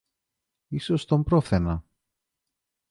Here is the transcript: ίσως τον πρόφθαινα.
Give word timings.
ίσως 0.67 1.05
τον 1.05 1.23
πρόφθαινα. 1.23 1.83